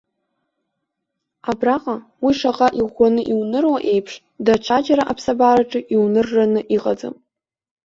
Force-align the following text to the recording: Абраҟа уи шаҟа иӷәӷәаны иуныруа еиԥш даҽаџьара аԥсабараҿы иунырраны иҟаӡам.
Абраҟа 1.51 1.95
уи 2.23 2.33
шаҟа 2.39 2.67
иӷәӷәаны 2.79 3.21
иуныруа 3.31 3.77
еиԥш 3.91 4.13
даҽаџьара 4.45 5.03
аԥсабараҿы 5.11 5.79
иунырраны 5.93 6.61
иҟаӡам. 6.75 7.15